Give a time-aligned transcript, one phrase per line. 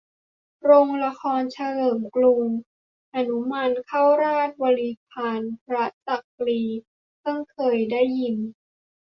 [0.63, 2.45] โรงละครเฉลิมกรุง
[3.13, 6.61] :"หนุมานข้าราชบริพารพระจักรี"
[7.19, 8.35] เพิ่งเคยได้ยิน